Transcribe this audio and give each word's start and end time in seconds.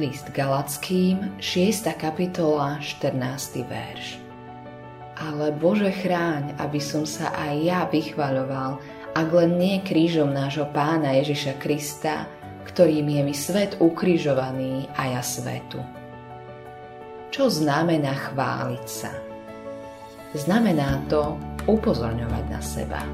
List 0.00 0.32
Galackým, 0.32 1.36
6. 1.36 1.84
kapitola, 2.00 2.80
14. 2.80 3.60
verš. 3.60 4.16
Ale 5.20 5.52
Bože 5.52 5.92
chráň, 5.92 6.56
aby 6.56 6.80
som 6.80 7.04
sa 7.04 7.28
aj 7.36 7.52
ja 7.60 7.84
vychvaľoval, 7.92 8.80
ak 9.12 9.28
len 9.36 9.60
nie 9.60 9.84
krížom 9.84 10.32
nášho 10.32 10.64
pána 10.72 11.12
Ježiša 11.20 11.60
Krista, 11.60 12.24
ktorým 12.72 13.04
je 13.04 13.20
mi 13.20 13.36
svet 13.36 13.76
ukrižovaný 13.84 14.88
a 14.96 15.12
ja 15.12 15.20
svetu. 15.20 15.84
Čo 17.28 17.52
znamená 17.52 18.16
chváliť 18.32 18.86
sa? 18.88 19.12
Znamená 20.32 21.04
to 21.12 21.36
upozorňovať 21.68 22.44
na 22.48 22.60
seba. 22.64 23.04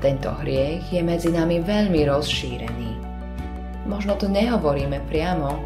Tento 0.00 0.32
hriech 0.40 0.96
je 0.96 1.04
medzi 1.04 1.28
nami 1.28 1.60
veľmi 1.60 2.08
rozšírený 2.08 3.15
Možno 3.86 4.18
to 4.18 4.26
nehovoríme 4.26 4.98
priamo, 5.06 5.62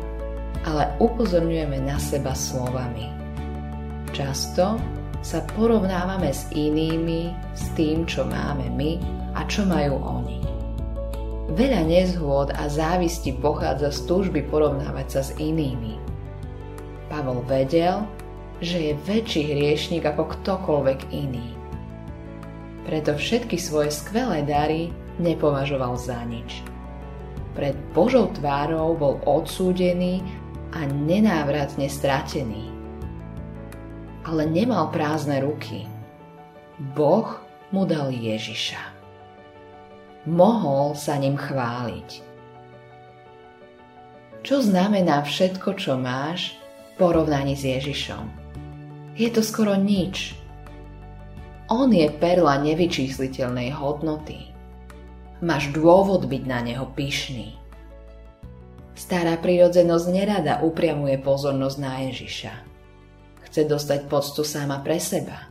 ale 0.69 0.93
upozorňujeme 1.01 1.81
na 1.81 1.97
seba 1.97 2.37
slovami. 2.37 3.09
Často 4.13 4.77
sa 5.25 5.41
porovnávame 5.57 6.29
s 6.29 6.53
inými, 6.53 7.33
s 7.57 7.73
tým, 7.73 8.05
čo 8.05 8.29
máme 8.29 8.69
my 8.77 9.01
a 9.33 9.45
čo 9.49 9.65
majú 9.65 9.97
oni. 10.05 10.41
Veľa 11.57 11.83
nezhôd 11.89 12.53
a 12.55 12.69
závisti 12.69 13.35
pochádza 13.41 13.91
z 13.91 14.07
túžby 14.07 14.45
porovnávať 14.53 15.07
sa 15.09 15.21
s 15.25 15.31
inými. 15.41 15.97
Pavol 17.09 17.41
vedel, 17.49 18.05
že 18.61 18.93
je 18.93 19.01
väčší 19.09 19.49
hriešnik 19.57 20.05
ako 20.05 20.29
ktokoľvek 20.37 21.11
iný. 21.11 21.57
Preto 22.85 23.17
všetky 23.17 23.57
svoje 23.57 23.91
skvelé 23.91 24.45
dary 24.45 24.93
nepovažoval 25.17 25.97
za 25.97 26.21
nič 26.29 26.70
pred 27.55 27.75
Božou 27.91 28.31
tvárou 28.31 28.95
bol 28.95 29.19
odsúdený 29.27 30.23
a 30.71 30.87
nenávratne 30.87 31.91
stratený. 31.91 32.71
Ale 34.23 34.47
nemal 34.47 34.93
prázdne 34.95 35.43
ruky. 35.43 35.89
Boh 36.95 37.43
mu 37.75 37.89
dal 37.89 38.15
Ježiša. 38.15 38.79
Mohol 40.29 40.95
sa 40.95 41.17
ním 41.17 41.35
chváliť. 41.35 42.11
Čo 44.41 44.65
znamená 44.65 45.25
všetko, 45.25 45.77
čo 45.77 45.97
máš 46.01 46.57
v 46.57 46.91
porovnaní 47.01 47.57
s 47.57 47.65
Ježišom? 47.65 48.25
Je 49.17 49.29
to 49.29 49.45
skoro 49.45 49.77
nič. 49.77 50.37
On 51.69 51.89
je 51.93 52.09
perla 52.09 52.61
nevyčísliteľnej 52.61 53.73
hodnoty 53.77 54.50
máš 55.41 55.73
dôvod 55.73 56.29
byť 56.29 56.43
na 56.45 56.61
neho 56.61 56.87
pyšný. 56.93 57.57
Stará 58.93 59.41
prírodzenosť 59.41 60.07
nerada 60.13 60.61
upriamuje 60.61 61.17
pozornosť 61.21 61.77
na 61.81 62.05
Ježiša. 62.09 62.55
Chce 63.49 63.65
dostať 63.65 64.07
poctu 64.07 64.45
sama 64.45 64.85
pre 64.85 65.01
seba. 65.01 65.49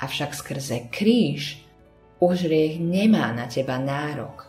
Avšak 0.00 0.32
skrze 0.32 0.88
kríž 0.88 1.60
už 2.18 2.48
riech 2.48 2.80
nemá 2.80 3.30
na 3.36 3.46
teba 3.46 3.76
nárok. 3.76 4.48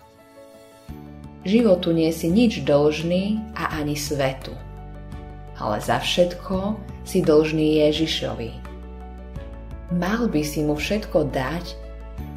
Životu 1.44 1.92
nie 1.92 2.10
si 2.12 2.32
nič 2.32 2.64
dlžný 2.64 3.40
a 3.56 3.80
ani 3.80 3.96
svetu. 3.96 4.56
Ale 5.60 5.84
za 5.84 6.00
všetko 6.00 6.80
si 7.04 7.20
dlžný 7.20 7.84
Ježišovi. 7.84 8.52
Mal 10.00 10.22
by 10.30 10.42
si 10.46 10.64
mu 10.64 10.78
všetko 10.78 11.34
dať, 11.34 11.89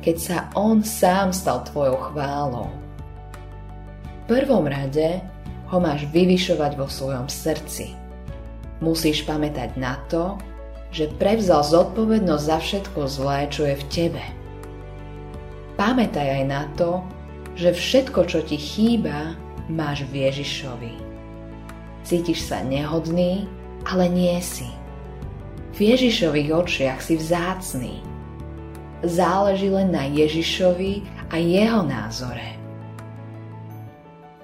keď 0.03 0.17
sa 0.19 0.37
On 0.59 0.83
sám 0.83 1.31
stal 1.31 1.63
tvojou 1.63 2.11
chválou. 2.11 2.69
V 4.05 4.23
prvom 4.27 4.67
rade 4.67 5.23
ho 5.71 5.79
máš 5.79 6.05
vyvyšovať 6.11 6.73
vo 6.75 6.91
svojom 6.91 7.31
srdci. 7.31 7.95
Musíš 8.83 9.23
pamätať 9.23 9.79
na 9.79 9.97
to, 10.11 10.37
že 10.93 11.09
prevzal 11.17 11.65
zodpovednosť 11.65 12.45
za 12.45 12.59
všetko 12.61 13.01
zlé, 13.09 13.49
čo 13.49 13.65
je 13.65 13.79
v 13.79 13.89
tebe. 13.89 14.25
Pamätaj 15.81 16.43
aj 16.43 16.45
na 16.45 16.69
to, 16.77 17.01
že 17.57 17.73
všetko, 17.73 18.29
čo 18.29 18.45
ti 18.45 18.61
chýba, 18.61 19.39
máš 19.73 20.05
v 20.13 20.29
Ježišovi. 20.29 20.95
Cítiš 22.03 22.45
sa 22.51 22.61
nehodný, 22.61 23.49
ale 23.89 24.11
nie 24.11 24.37
si. 24.43 24.69
V 25.73 25.95
Ježišových 25.97 26.51
očiach 26.53 27.01
si 27.01 27.17
vzácný 27.17 28.05
záleží 29.03 29.71
len 29.71 29.91
na 29.91 30.07
Ježišovi 30.07 31.03
a 31.31 31.37
jeho 31.39 31.83
názore. 31.83 32.59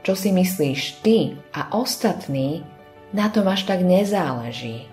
Čo 0.03 0.15
si 0.19 0.31
myslíš 0.35 1.05
ty 1.05 1.37
a 1.55 1.75
ostatní, 1.75 2.65
na 3.13 3.33
tom 3.33 3.49
až 3.49 3.65
tak 3.65 3.81
nezáleží. 3.81 4.85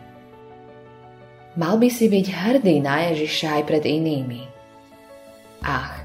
Mal 1.55 1.75
by 1.79 1.87
si 1.87 2.11
byť 2.11 2.25
hrdý 2.31 2.83
na 2.83 3.11
Ježiša 3.11 3.59
aj 3.59 3.63
pred 3.63 3.83
inými. 3.83 4.43
Ach, 5.63 6.03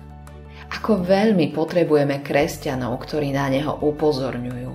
ako 0.71 1.03
veľmi 1.03 1.51
potrebujeme 1.51 2.23
kresťanov, 2.23 3.03
ktorí 3.03 3.35
na 3.35 3.51
neho 3.51 3.75
upozorňujú. 3.83 4.73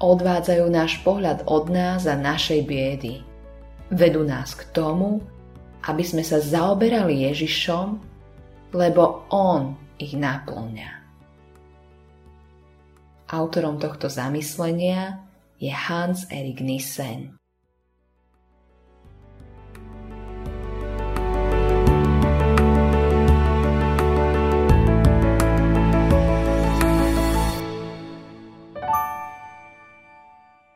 Odvádzajú 0.00 0.64
náš 0.72 1.04
pohľad 1.04 1.44
od 1.44 1.68
nás 1.68 2.08
a 2.08 2.16
našej 2.16 2.60
biedy. 2.64 3.20
Vedú 3.92 4.24
nás 4.24 4.56
k 4.56 4.64
tomu, 4.72 5.20
aby 5.84 6.04
sme 6.04 6.24
sa 6.24 6.40
zaoberali 6.40 7.28
Ježišom, 7.28 8.00
lebo 8.72 9.28
On 9.28 9.76
ich 10.00 10.16
naplňa. 10.16 11.04
Autorom 13.30 13.80
tohto 13.80 14.08
zamyslenia 14.08 15.24
je 15.60 15.72
Hans 15.72 16.28
Erik 16.28 16.60
Nissen. 16.60 17.36